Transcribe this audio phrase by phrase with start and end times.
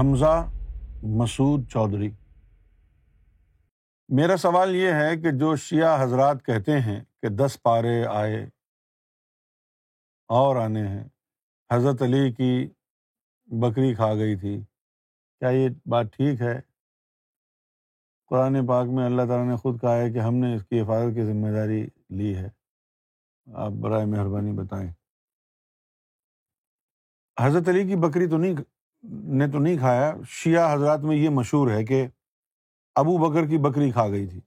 [0.00, 0.50] حمزہ
[1.02, 2.10] مسعود چودھری۔
[4.08, 8.44] میرا سوال یہ ہے کہ جو شیعہ حضرات کہتے ہیں کہ دس پارے آئے
[10.28, 11.08] اور آنے ہیں،
[11.72, 12.68] حضرت علی کی
[13.46, 14.60] بکری کھا گئی تھی،
[15.38, 16.60] کیا یہ بات ٹھیک ہے؟
[18.26, 21.14] قرآن پاک میں اللہ تعالیٰ نے خود کہا ہے کہ ہم نے اس کی حفاظت
[21.14, 22.48] کی ذمہ داری لی ہے۔
[23.54, 24.90] آپ برائے مہربانی بتائیں۔
[27.40, 28.54] حضرت علی کی بکری تو نہیں
[29.02, 32.06] نے تو نہیں کھایا، شیعہ حضرات میں یہ مشہور ہے کہ
[32.94, 34.40] ابو بکر کی بکری کھا گئی تھی۔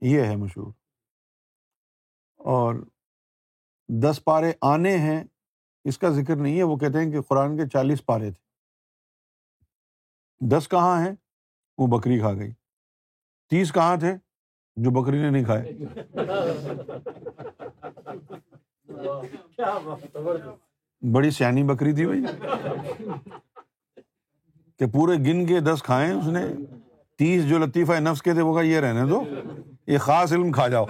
[0.00, 0.72] یہ ہے مشہور۔
[2.36, 2.74] اور
[3.88, 5.24] دس پارے آنے ہیں،
[5.84, 8.50] اس کا ذکر نہیں ہے، وہ کہتے ہیں کہ قرآن کے چالیس پارے تھے۔
[10.48, 11.12] دس کہاں ہیں؟
[11.78, 12.52] وہ بکری کھا گئی۔
[13.50, 14.14] تیس کہاں تھے؟
[14.76, 15.72] جو بکری نے نہیں کھائے۔
[21.00, 22.22] بڑی سیانی بکری تھی بھائی
[24.78, 26.46] کہ پورے گن کے دس کھائے اس نے۔
[27.18, 29.24] تیس جو لطیفہ نفس کے تھے وہ کہا، یہ رہنے دو،
[29.86, 30.86] یہ خاص علم کھا جاؤ۔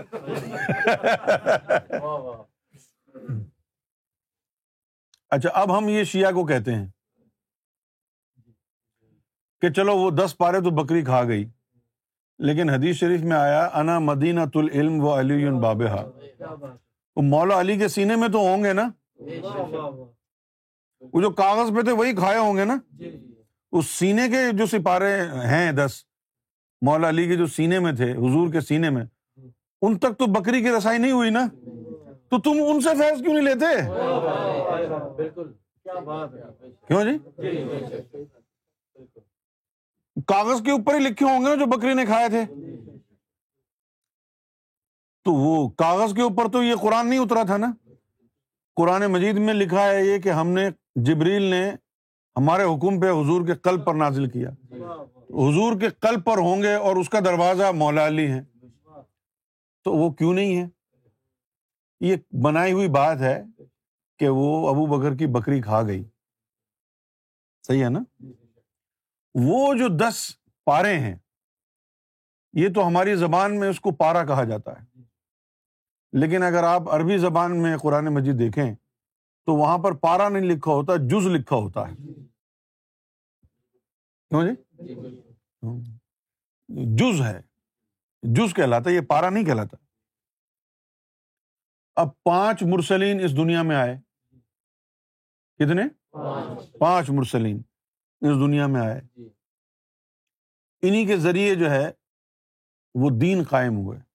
[5.31, 6.87] اچھا اب ہم یہ شیعہ کو کہتے ہیں
[9.61, 11.49] کہ چلو وہ دس پارے تو بکری کھا گئی۔
[12.39, 16.03] لیکن حدیث شریف میں آیا، انا مدینہ تل علم و علی بابا
[17.17, 18.89] وہ مولا علی کے سینے میں تو ہوں گے نا۔
[21.13, 22.77] وہ جو کاغذ پہ تھے وہی کھائے ہوں گے نا؟
[23.73, 25.17] اس سینے کے جو سپارے
[25.49, 26.05] ہیں دس
[26.83, 29.05] مولا علی کے جو سینے میں تھے حضور کے سینے میں
[29.83, 31.47] ان تک تو بکری کی رسائی نہیں ہوئی نا؟
[32.29, 33.67] تو تم ان سے فیض کیوں نہیں لیتے؟
[36.87, 37.19] کیوں جی؟
[40.27, 42.45] کاغذ کے اوپر ہی لکھے ہوں گے نا جو بکری نے کھائے تھے؟
[45.25, 47.73] تو وہ کاغذ کے اوپر تو یہ قرآن نہیں اترا تھا نا؟
[48.81, 51.71] قرآن مجید میں لکھا ہے یہ کہ ہم نے جبریل نے
[52.37, 54.51] ہمارے حکم پہ حضور کے قلب پر نازل کیا۔
[55.31, 58.41] حضور کے قلب پر ہوں گے اور اس کا دروازہ مولا علی ہے۔
[59.85, 60.69] تو وہ کیوں نہیں ہے؟
[62.01, 63.43] یہ بنائی ہوئی بات ہے
[64.19, 66.05] کہ وہ ابو بکر کی بکری کھا گئی۔
[67.67, 68.25] صحیح ہے نا؟
[69.35, 70.31] وہ جو دس
[70.65, 71.17] پارے ہیں،
[72.53, 74.90] یہ تو ہماری زبان میں اس کو پارا کہا جاتا ہے۔
[76.13, 78.75] لیکن اگر آپ عربی زبان میں قرآن مجید دیکھیں،
[79.47, 81.95] تو وہاں پر پارا نہیں لکھا ہوتا، جز لکھا ہوتا ہے۔
[84.29, 84.55] کیوں جی
[86.69, 87.41] جز ہے۔
[88.23, 89.77] جز کہلاتا یہ پارا نہیں کہلاتا۔
[91.97, 93.97] اب پانچ مرسلین اس دنیا میں آئے۔
[95.57, 95.83] کتنے؟
[96.79, 97.57] پانچ مرسلین
[98.21, 99.01] اس دنیا میں آئے۔
[100.83, 101.93] انہیں کے ذریعے جو ہے،
[102.95, 104.10] وہ دین قائم ہوئے۔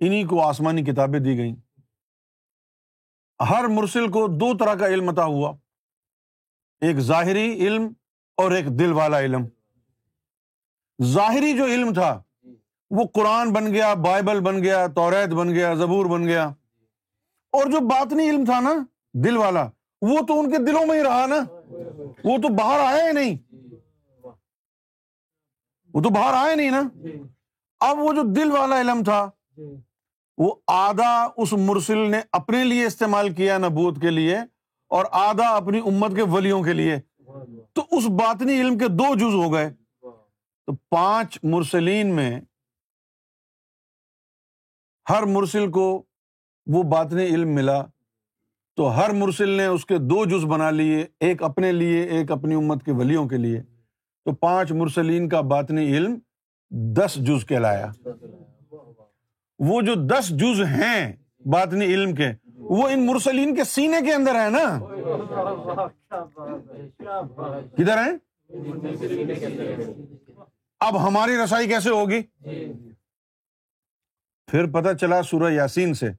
[0.00, 1.56] انہیں کو آسمانی کتابیں دی گئیں۔
[3.50, 5.56] ہر مرسل کو دو طرح کا علم عطا ہوا۔
[6.80, 7.92] ایک ظاہری علم
[8.36, 9.46] اور ایک دل والا علم۔
[11.04, 12.22] ظاہری جو علم تھا،
[12.90, 16.44] وہ قرآن بن گیا، بائبل بن گیا، توریت بن گیا، زبور بن گیا۔
[17.52, 18.74] اور جو باطنی علم تھا نا،
[19.12, 19.70] دل والا،
[20.02, 21.36] وہ تو ان کے دلوں میں ہی رہا نا۔
[22.24, 23.54] وہ تو باہر آیا ہی نہیں۔
[25.94, 26.82] وہ تو باہر آئے نہیں نا۔
[27.80, 29.30] اب وہ جو دل والا علم تھا
[30.38, 34.36] وہ آدھا اس مرسل نے اپنے لیے استعمال کیا نبوت کے لیے
[34.88, 36.96] اور آدھا اپنی امت کے ولیوں کے لیے۔
[37.72, 39.70] تو اس باطنی علم کے دو جز ہو گئے۔
[40.66, 42.40] تو پانچ مرسلین میں
[45.10, 46.02] ہر مرسل کو
[46.66, 47.82] وہ باطنی علم ملا۔
[48.76, 52.54] تو ہر مرسل نے اس کے دو جز بنا لیے، ایک اپنے لیے، ایک اپنی
[52.54, 53.60] امت کے ولیوں کے لیے۔
[54.24, 56.18] تو پانچ مرسلین کا باطنی علم
[56.70, 57.90] دس جز کہلایا۔
[59.58, 61.12] وہ جو دس جز ہیں
[61.44, 64.78] باطنی علم کے، وہ ان مرسلین کے سینے کے اندر ہے نا۔
[67.76, 68.12] کدھر ہیں؟
[70.80, 72.20] اب ہماری رسائی کیسے ہوگی؟
[74.50, 76.10] پھر پتہ چلا سورہ یاسین سے،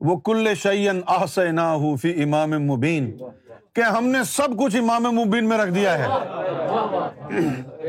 [0.00, 3.16] وہ کل شعین آس نا فی امام مبین،
[3.72, 6.04] کہ ہم نے سب کچھ امام مبین میں رکھ دیا ہے۔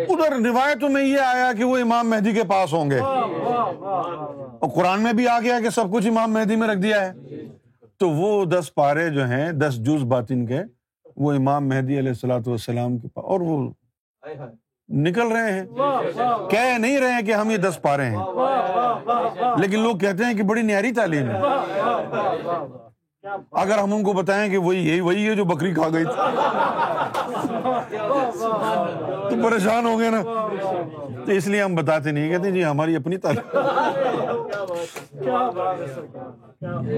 [0.03, 2.99] ادھر روایتوں میں یہ آیا کہ وہ امام مہدی کے پاس ہوں گے۔
[3.47, 7.11] اور قرآن میں بھی آ گیا کہ سب کچھ امام مہدی میں رکھ دیا ہے
[7.97, 10.61] تو وہ دس پارے جو ہیں دس جز باطن کے
[11.15, 13.57] وہ امام مہدی علیہ السلاۃ والسلام کے پاس اور وہ
[14.89, 15.65] نکل رہے ہیں
[16.49, 20.43] کہہ نہیں رہے ہیں کہ ہم یہ دس پارے ہیں لیکن لوگ کہتے ہیں کہ
[20.43, 21.41] بڑی نیاری تعلیم ہے
[23.53, 26.03] اگر ہم ان کو بتائیں کہ وہی یہی وہی ہے جو بکری کھا گئی
[29.29, 30.21] تو پریشان ہو گئے نا۔
[31.25, 33.57] تو اس لیے ہم بتاتے نہیں کہتے جی ہماری اپنی تعلیم۔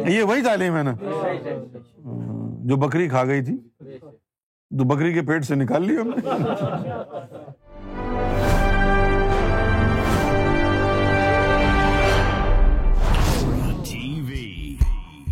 [0.09, 0.93] یہ وہی تعلیم ہے نا۔
[2.65, 3.57] جو بکری کھا گئی تھی،
[4.71, 6.29] تو بکری کے پیٹ سے نکال لی ہم نے۔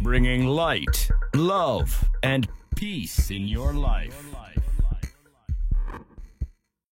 [0.04, 1.78] Bringing light love
[2.22, 4.14] and peace in your life